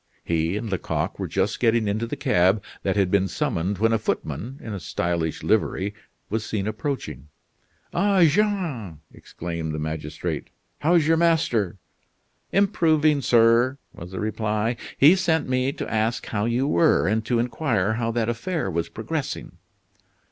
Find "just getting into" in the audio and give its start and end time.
1.27-2.07